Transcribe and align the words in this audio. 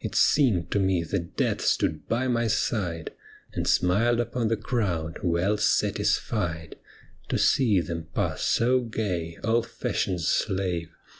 It 0.00 0.14
seemed 0.14 0.70
to 0.70 0.78
me 0.78 1.02
that 1.02 1.36
death 1.36 1.60
stood 1.60 2.06
by 2.06 2.28
my 2.28 2.46
side 2.46 3.10
And 3.54 3.66
smiled 3.66 4.20
upon 4.20 4.46
the 4.46 4.56
crowd, 4.56 5.18
well 5.24 5.56
satisfied 5.56 6.76
To 7.28 7.38
see 7.38 7.80
them 7.80 8.06
pass 8.14 8.42
so 8.44 8.82
gay, 8.82 9.36
all 9.42 9.64
fashion's 9.64 10.28
slave. 10.28 10.94